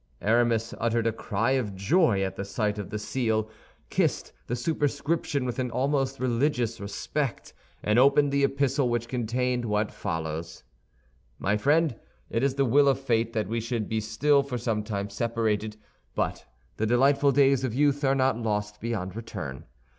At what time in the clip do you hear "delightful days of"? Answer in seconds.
16.87-17.75